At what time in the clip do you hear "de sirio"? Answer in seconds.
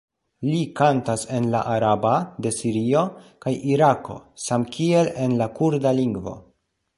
2.45-3.03